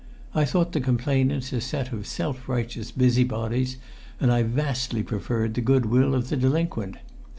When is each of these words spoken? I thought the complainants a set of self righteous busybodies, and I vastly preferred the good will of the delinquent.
I 0.33 0.45
thought 0.45 0.71
the 0.71 0.81
complainants 0.81 1.53
a 1.53 1.61
set 1.61 1.91
of 1.93 2.07
self 2.07 2.49
righteous 2.49 2.89
busybodies, 2.89 3.77
and 4.19 4.31
I 4.31 4.41
vastly 4.41 5.03
preferred 5.03 5.53
the 5.53 5.61
good 5.61 5.85
will 5.85 6.15
of 6.15 6.29
the 6.29 6.37
delinquent. 6.37 6.97